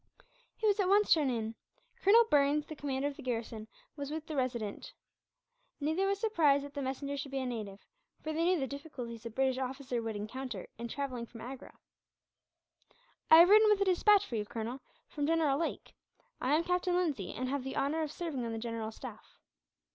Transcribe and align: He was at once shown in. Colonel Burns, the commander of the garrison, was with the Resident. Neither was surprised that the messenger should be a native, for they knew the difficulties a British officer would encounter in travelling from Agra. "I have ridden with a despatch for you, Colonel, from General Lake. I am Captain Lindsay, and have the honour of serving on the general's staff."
He 0.55 0.65
was 0.65 0.79
at 0.79 0.87
once 0.89 1.11
shown 1.11 1.29
in. 1.29 1.53
Colonel 2.01 2.25
Burns, 2.25 2.65
the 2.65 2.75
commander 2.75 3.07
of 3.07 3.17
the 3.17 3.21
garrison, 3.21 3.67
was 3.95 4.09
with 4.09 4.25
the 4.25 4.35
Resident. 4.35 4.93
Neither 5.79 6.07
was 6.07 6.17
surprised 6.19 6.65
that 6.65 6.73
the 6.73 6.81
messenger 6.81 7.15
should 7.17 7.29
be 7.29 7.37
a 7.37 7.45
native, 7.45 7.85
for 8.23 8.33
they 8.33 8.43
knew 8.43 8.59
the 8.59 8.65
difficulties 8.65 9.27
a 9.27 9.29
British 9.29 9.59
officer 9.59 10.01
would 10.01 10.15
encounter 10.15 10.65
in 10.79 10.87
travelling 10.87 11.27
from 11.27 11.41
Agra. 11.41 11.77
"I 13.29 13.37
have 13.37 13.49
ridden 13.49 13.69
with 13.69 13.81
a 13.81 13.85
despatch 13.85 14.25
for 14.25 14.37
you, 14.37 14.43
Colonel, 14.45 14.81
from 15.07 15.27
General 15.27 15.59
Lake. 15.59 15.93
I 16.39 16.55
am 16.55 16.63
Captain 16.63 16.95
Lindsay, 16.95 17.31
and 17.33 17.47
have 17.49 17.63
the 17.63 17.77
honour 17.77 18.01
of 18.01 18.11
serving 18.11 18.43
on 18.43 18.53
the 18.53 18.57
general's 18.57 18.95
staff." 18.95 19.35